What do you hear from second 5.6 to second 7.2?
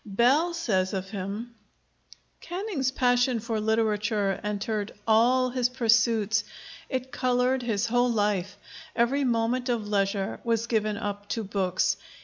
pursuits. It